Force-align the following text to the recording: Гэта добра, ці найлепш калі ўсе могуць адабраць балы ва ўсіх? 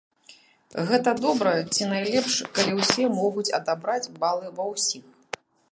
Гэта 0.91 1.09
добра, 1.25 1.51
ці 1.75 1.89
найлепш 1.91 2.39
калі 2.57 2.73
ўсе 2.81 3.05
могуць 3.21 3.49
адабраць 3.61 4.05
балы 4.21 4.47
ва 4.61 4.65
ўсіх? 4.77 5.43